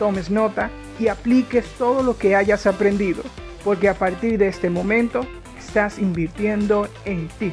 [0.00, 3.22] tomes nota y apliques todo lo que hayas aprendido,
[3.62, 5.26] porque a partir de este momento
[5.58, 7.52] estás invirtiendo en ti.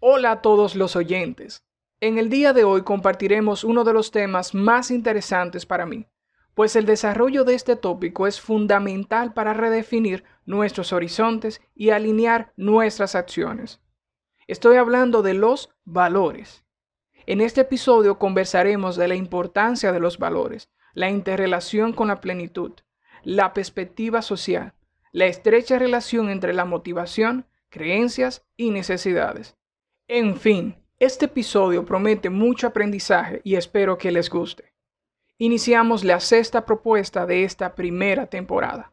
[0.00, 1.62] Hola a todos los oyentes.
[2.00, 6.06] En el día de hoy compartiremos uno de los temas más interesantes para mí,
[6.54, 13.14] pues el desarrollo de este tópico es fundamental para redefinir nuestros horizontes y alinear nuestras
[13.14, 13.80] acciones.
[14.46, 16.64] Estoy hablando de los valores.
[17.26, 22.72] En este episodio conversaremos de la importancia de los valores, la interrelación con la plenitud,
[23.22, 24.74] la perspectiva social,
[25.12, 29.56] la estrecha relación entre la motivación, creencias y necesidades.
[30.08, 34.71] En fin, este episodio promete mucho aprendizaje y espero que les guste
[35.38, 38.92] iniciamos la sexta propuesta de esta primera temporada.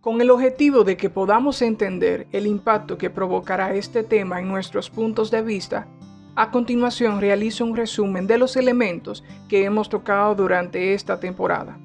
[0.00, 4.88] Con el objetivo de que podamos entender el impacto que provocará este tema en nuestros
[4.88, 5.88] puntos de vista,
[6.36, 11.78] a continuación realizo un resumen de los elementos que hemos tocado durante esta temporada.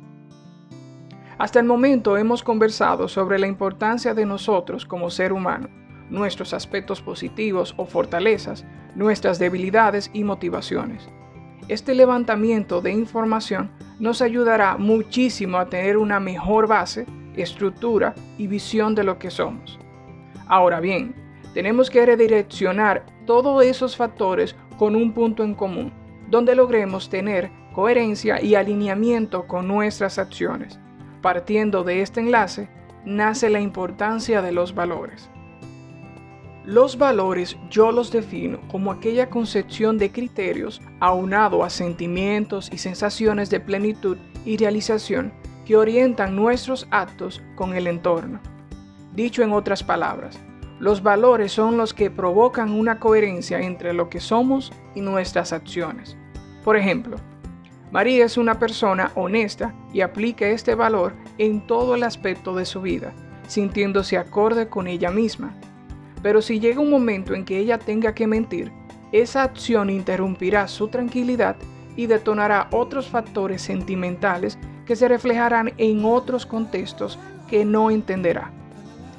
[1.40, 5.70] Hasta el momento hemos conversado sobre la importancia de nosotros como ser humano,
[6.12, 11.08] nuestros aspectos positivos o fortalezas, nuestras debilidades y motivaciones.
[11.68, 17.06] Este levantamiento de información nos ayudará muchísimo a tener una mejor base,
[17.36, 19.80] estructura y visión de lo que somos.
[20.48, 21.16] Ahora bien,
[21.54, 25.94] tenemos que redireccionar todos esos factores con un punto en común,
[26.30, 30.80] donde logremos tener coherencia y alineamiento con nuestras acciones.
[31.22, 32.70] Partiendo de este enlace,
[33.06, 35.30] nace la importancia de los valores.
[36.72, 43.50] Los valores yo los defino como aquella concepción de criterios aunado a sentimientos y sensaciones
[43.50, 45.34] de plenitud y realización
[45.66, 48.40] que orientan nuestros actos con el entorno.
[49.14, 50.40] Dicho en otras palabras,
[50.80, 56.16] los valores son los que provocan una coherencia entre lo que somos y nuestras acciones.
[56.64, 57.18] Por ejemplo,
[57.92, 62.80] María es una persona honesta y aplica este valor en todo el aspecto de su
[62.80, 63.14] vida,
[63.46, 65.54] sintiéndose acorde con ella misma
[66.22, 68.72] pero si llega un momento en que ella tenga que mentir,
[69.12, 71.56] esa acción interrumpirá su tranquilidad
[71.96, 78.52] y detonará otros factores sentimentales que se reflejarán en otros contextos que no entenderá,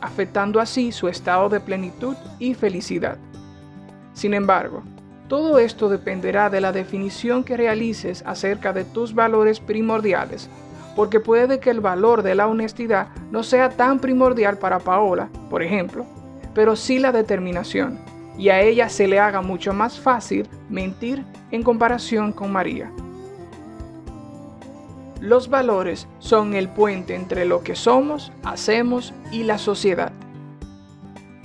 [0.01, 3.19] afectando así su estado de plenitud y felicidad.
[4.15, 4.83] Sin embargo,
[5.29, 10.49] todo esto dependerá de la definición que realices acerca de tus valores primordiales,
[10.97, 15.63] porque puede que el valor de la honestidad no sea tan primordial para Paola, por
[15.63, 16.05] ejemplo,
[16.55, 17.99] pero sí la determinación,
[18.39, 22.91] y a ella se le haga mucho más fácil mentir en comparación con María.
[25.21, 30.13] Los valores son el puente entre lo que somos, hacemos y la sociedad.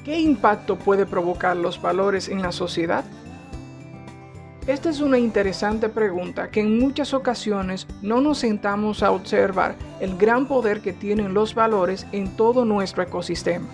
[0.04, 3.06] ¿Qué impacto puede provocar los valores en la sociedad?
[4.66, 10.18] Esta es una interesante pregunta que en muchas ocasiones no nos sentamos a observar el
[10.18, 13.68] gran poder que tienen los valores en todo nuestro ecosistema.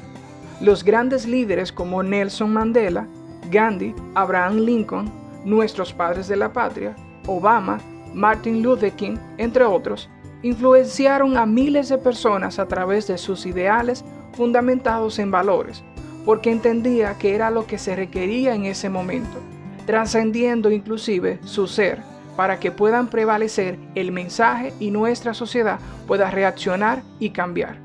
[0.62, 3.08] Los grandes líderes como Nelson Mandela,
[3.52, 5.12] Gandhi, Abraham Lincoln,
[5.44, 6.96] nuestros padres de la patria,
[7.28, 7.80] Obama,
[8.14, 10.10] Martin Luther King, entre otros,
[10.42, 14.04] influenciaron a miles de personas a través de sus ideales
[14.34, 15.84] fundamentados en valores,
[16.26, 19.40] porque entendía que era lo que se requería en ese momento,
[19.86, 22.02] trascendiendo inclusive su ser,
[22.36, 27.78] para que puedan prevalecer el mensaje y nuestra sociedad pueda reaccionar y cambiar.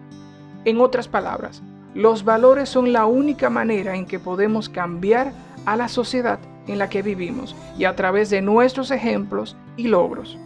[0.64, 1.62] En otras palabras,
[1.98, 5.32] los valores son la única manera en que podemos cambiar
[5.66, 10.38] a la sociedad en la que vivimos y a través de nuestros ejemplos y logros.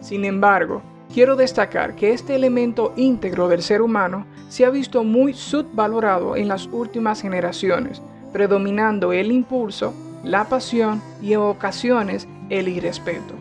[0.00, 0.80] Sin embargo,
[1.12, 6.46] quiero destacar que este elemento íntegro del ser humano se ha visto muy subvalorado en
[6.46, 8.00] las últimas generaciones,
[8.32, 9.92] predominando el impulso,
[10.22, 13.34] la pasión y en ocasiones el irrespeto.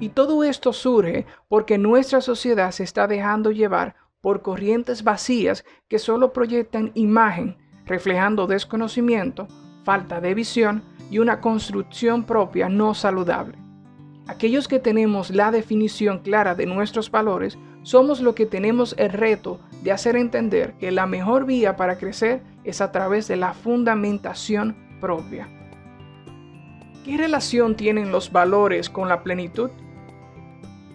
[0.00, 5.98] Y todo esto surge porque nuestra sociedad se está dejando llevar por corrientes vacías que
[5.98, 9.48] solo proyectan imagen, reflejando desconocimiento,
[9.84, 13.58] falta de visión y una construcción propia no saludable.
[14.28, 19.58] Aquellos que tenemos la definición clara de nuestros valores somos los que tenemos el reto
[19.82, 24.76] de hacer entender que la mejor vía para crecer es a través de la fundamentación
[25.00, 25.48] propia.
[27.04, 29.70] ¿Qué relación tienen los valores con la plenitud?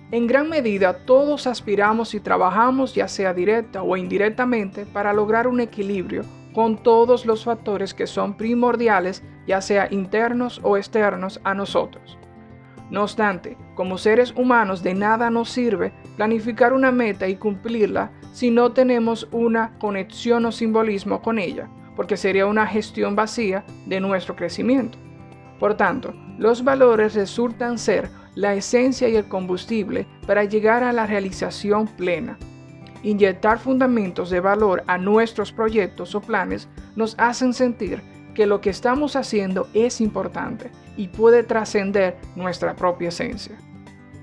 [0.10, 5.60] En gran medida todos aspiramos y trabajamos ya sea directa o indirectamente para lograr un
[5.60, 6.24] equilibrio
[6.54, 12.18] con todos los factores que son primordiales ya sea internos o externos a nosotros.
[12.90, 18.50] No obstante, como seres humanos de nada nos sirve planificar una meta y cumplirla si
[18.50, 24.38] no tenemos una conexión o simbolismo con ella, porque sería una gestión vacía de nuestro
[24.38, 24.98] crecimiento.
[25.60, 31.08] Por tanto, los valores resultan ser la esencia y el combustible para llegar a la
[31.08, 32.38] realización plena.
[33.02, 38.04] Inyectar fundamentos de valor a nuestros proyectos o planes nos hacen sentir
[38.36, 43.58] que lo que estamos haciendo es importante y puede trascender nuestra propia esencia.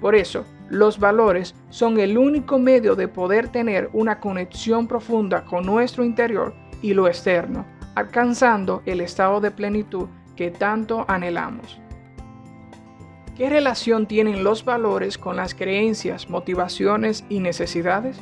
[0.00, 5.66] Por eso, los valores son el único medio de poder tener una conexión profunda con
[5.66, 10.06] nuestro interior y lo externo, alcanzando el estado de plenitud
[10.36, 11.80] que tanto anhelamos.
[13.36, 18.16] ¿Qué relación tienen los valores con las creencias, motivaciones y necesidades?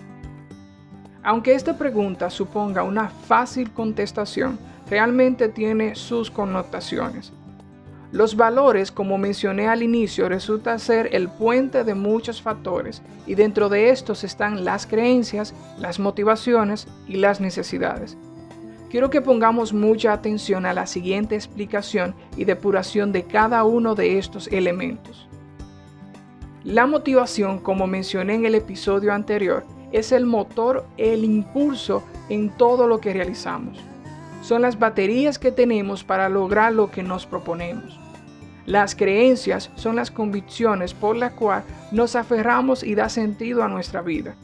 [1.23, 7.31] Aunque esta pregunta suponga una fácil contestación, realmente tiene sus connotaciones.
[8.11, 13.69] Los valores, como mencioné al inicio, resulta ser el puente de muchos factores y dentro
[13.69, 18.17] de estos están las creencias, las motivaciones y las necesidades.
[18.93, 24.19] Quiero que pongamos mucha atención a la siguiente explicación y depuración de cada uno de
[24.19, 25.27] estos elementos.
[26.63, 32.87] La motivación, como mencioné en el episodio anterior, es el motor, el impulso en todo
[32.87, 33.79] lo que realizamos.
[34.43, 37.99] Son las baterías que tenemos para lograr lo que nos proponemos.
[38.67, 44.03] Las creencias son las convicciones por las cuales nos aferramos y da sentido a nuestra
[44.03, 44.37] vida.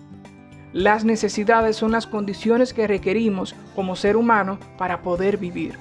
[0.73, 5.79] Las necesidades son las condiciones que requerimos como ser humano para poder vivir.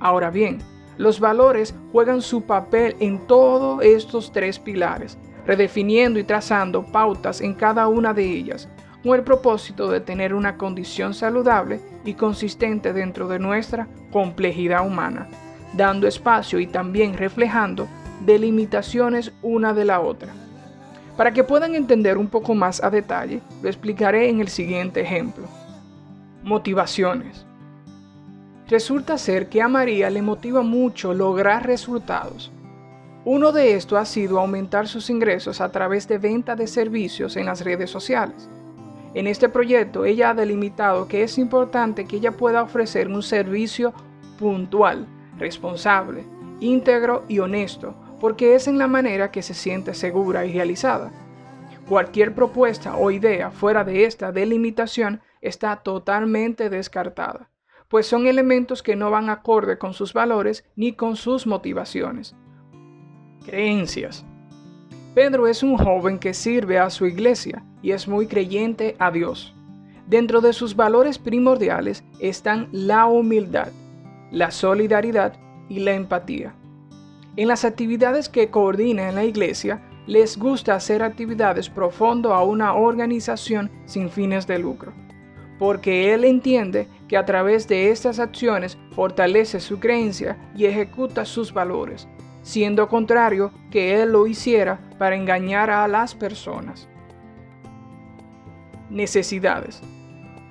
[0.00, 0.58] Ahora bien,
[0.96, 7.54] los valores juegan su papel en todos estos tres pilares, redefiniendo y trazando pautas en
[7.54, 8.68] cada una de ellas,
[9.02, 15.28] con el propósito de tener una condición saludable y consistente dentro de nuestra complejidad humana
[15.76, 17.88] dando espacio y también reflejando
[18.24, 20.32] delimitaciones una de la otra.
[21.16, 25.44] Para que puedan entender un poco más a detalle, lo explicaré en el siguiente ejemplo.
[26.42, 27.46] Motivaciones.
[28.68, 32.50] Resulta ser que a María le motiva mucho lograr resultados.
[33.24, 37.46] Uno de estos ha sido aumentar sus ingresos a través de venta de servicios en
[37.46, 38.48] las redes sociales.
[39.14, 43.94] En este proyecto ella ha delimitado que es importante que ella pueda ofrecer un servicio
[44.38, 45.06] puntual
[45.38, 46.24] responsable,
[46.60, 47.94] íntegro y honesto,
[48.24, 51.12] porque es en la manera que se siente segura y realizada.
[51.86, 57.50] Cualquier propuesta o idea fuera de esta delimitación está totalmente descartada,
[57.86, 62.34] pues son elementos que no van acorde con sus valores ni con sus motivaciones.
[63.44, 64.24] Creencias.
[65.14, 69.54] Pedro es un joven que sirve a su iglesia y es muy creyente a Dios.
[70.06, 73.68] Dentro de sus valores primordiales están la humildad,
[74.30, 75.34] la solidaridad
[75.68, 76.54] y la empatía.
[77.36, 82.74] En las actividades que coordina en la iglesia, les gusta hacer actividades profundo a una
[82.74, 84.92] organización sin fines de lucro,
[85.58, 91.52] porque él entiende que a través de estas acciones fortalece su creencia y ejecuta sus
[91.52, 92.06] valores,
[92.42, 96.88] siendo contrario que él lo hiciera para engañar a las personas.
[98.90, 99.80] Necesidades.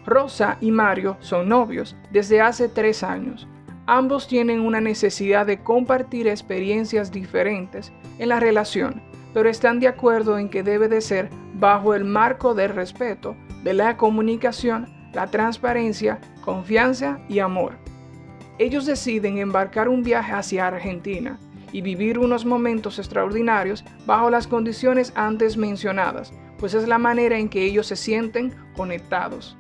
[0.05, 3.47] Rosa y Mario son novios desde hace tres años
[3.85, 9.01] Ambos tienen una necesidad de compartir experiencias diferentes en la relación,
[9.33, 13.73] pero están de acuerdo en que debe de ser bajo el marco del respeto, de
[13.73, 17.73] la comunicación, la transparencia, confianza y amor.
[18.57, 21.37] Ellos deciden embarcar un viaje hacia Argentina
[21.73, 27.49] y vivir unos momentos extraordinarios bajo las condiciones antes mencionadas, pues es la manera en
[27.49, 29.57] que ellos se sienten conectados.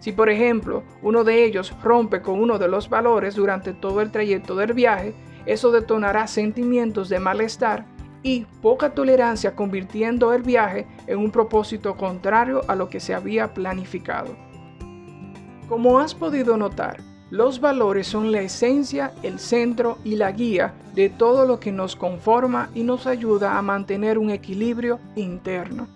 [0.00, 4.10] Si por ejemplo uno de ellos rompe con uno de los valores durante todo el
[4.10, 5.14] trayecto del viaje,
[5.46, 7.86] eso detonará sentimientos de malestar
[8.22, 13.54] y poca tolerancia convirtiendo el viaje en un propósito contrario a lo que se había
[13.54, 14.36] planificado.
[15.68, 16.98] Como has podido notar,
[17.30, 21.94] los valores son la esencia, el centro y la guía de todo lo que nos
[21.94, 25.86] conforma y nos ayuda a mantener un equilibrio interno.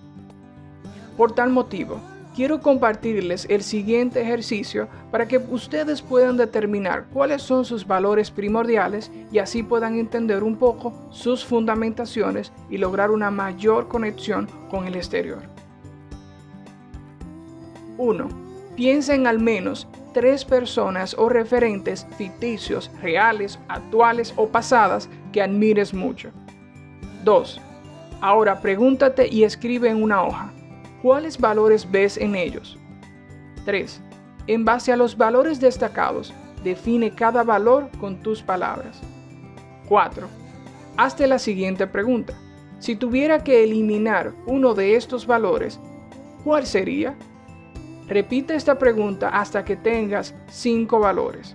[1.17, 2.01] Por tal motivo,
[2.35, 9.11] quiero compartirles el siguiente ejercicio para que ustedes puedan determinar cuáles son sus valores primordiales
[9.31, 14.97] y así puedan entender un poco sus fundamentaciones y lograr una mayor conexión con el
[14.97, 15.43] exterior.
[17.99, 18.29] 1.
[18.75, 25.95] Piensa en al menos tres personas o referentes ficticios, reales, actuales o pasadas que admires
[25.95, 26.31] mucho.
[27.23, 27.61] 2.
[28.21, 30.53] Ahora pregúntate y escribe en una hoja.
[31.05, 32.79] ¿Cuáles valores ves en ellos?
[33.67, 34.01] 3.
[34.47, 36.33] En base a los valores destacados,
[36.63, 39.03] define cada valor con tus palabras.
[39.87, 40.27] 4.
[40.97, 42.33] Hazte la siguiente pregunta.
[42.79, 45.79] Si tuviera que eliminar uno de estos valores,
[46.43, 47.15] ¿cuál sería?
[48.09, 51.55] Repite esta pregunta hasta que tengas 5 valores.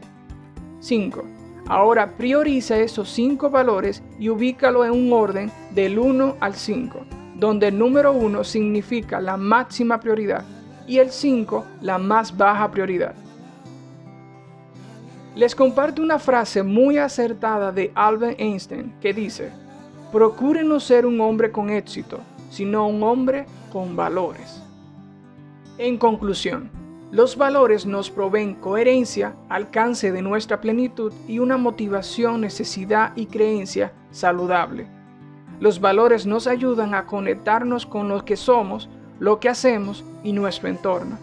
[0.79, 1.23] 5.
[1.67, 7.69] Ahora prioriza esos 5 valores y ubícalo en un orden del 1 al 5 donde
[7.69, 10.43] el número 1 significa la máxima prioridad
[10.87, 13.15] y el 5 la más baja prioridad.
[15.35, 19.51] Les comparto una frase muy acertada de Albert Einstein que dice,
[20.11, 22.19] procure no ser un hombre con éxito,
[22.49, 24.61] sino un hombre con valores.
[25.77, 26.69] En conclusión,
[27.11, 33.93] los valores nos proveen coherencia, alcance de nuestra plenitud y una motivación, necesidad y creencia
[34.11, 34.98] saludable
[35.59, 38.89] los valores nos ayudan a conectarnos con lo que somos,
[39.19, 41.17] lo que hacemos y nuestro entorno.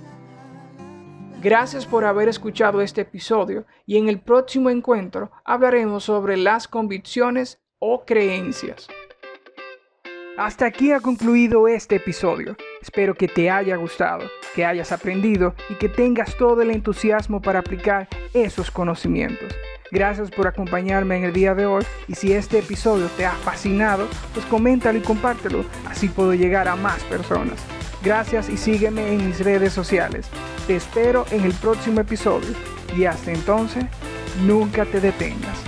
[1.43, 7.61] Gracias por haber escuchado este episodio y en el próximo encuentro hablaremos sobre las convicciones
[7.79, 8.89] o creencias.
[10.37, 12.57] Hasta aquí ha concluido este episodio.
[12.83, 17.61] Espero que te haya gustado, que hayas aprendido y que tengas todo el entusiasmo para
[17.61, 19.55] aplicar esos conocimientos.
[19.91, 24.09] Gracias por acompañarme en el día de hoy y si este episodio te ha fascinado,
[24.35, 27.59] pues coméntalo y compártelo, así puedo llegar a más personas.
[28.03, 30.29] Gracias y sígueme en mis redes sociales.
[30.67, 32.49] Te espero en el próximo episodio
[32.97, 33.85] y hasta entonces,
[34.45, 35.66] nunca te detengas.